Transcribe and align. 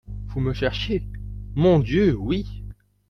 Vous 0.29 0.39
me 0.41 0.51
cherchiez? 0.51 1.03
Mon 1.53 1.77
Dieu, 1.77 2.15
oui. 2.17 2.63